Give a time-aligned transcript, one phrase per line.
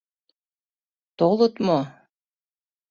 [1.17, 1.79] Толыт мо?